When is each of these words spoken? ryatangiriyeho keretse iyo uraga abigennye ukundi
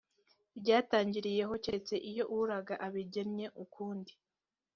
ryatangiriyeho 0.59 1.53
keretse 1.63 1.95
iyo 2.09 2.23
uraga 2.39 2.73
abigennye 2.85 3.47
ukundi 3.63 4.11